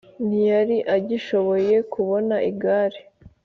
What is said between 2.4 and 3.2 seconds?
igare;